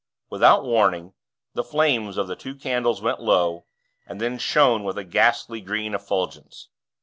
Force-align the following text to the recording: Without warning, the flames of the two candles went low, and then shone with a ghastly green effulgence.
Without 0.31 0.63
warning, 0.63 1.13
the 1.53 1.63
flames 1.63 2.17
of 2.17 2.25
the 2.25 2.35
two 2.35 2.55
candles 2.55 3.03
went 3.03 3.19
low, 3.21 3.65
and 4.07 4.19
then 4.19 4.39
shone 4.39 4.83
with 4.83 4.97
a 4.97 5.03
ghastly 5.03 5.61
green 5.61 5.93
effulgence. 5.93 6.69